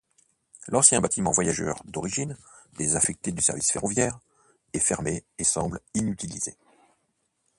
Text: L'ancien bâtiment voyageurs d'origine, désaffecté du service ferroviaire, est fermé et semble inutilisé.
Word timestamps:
L'ancien 0.67 0.99
bâtiment 0.99 1.29
voyageurs 1.29 1.83
d'origine, 1.85 2.35
désaffecté 2.79 3.31
du 3.31 3.43
service 3.43 3.71
ferroviaire, 3.71 4.19
est 4.73 4.79
fermé 4.79 5.23
et 5.37 5.43
semble 5.43 5.79
inutilisé. 5.93 6.57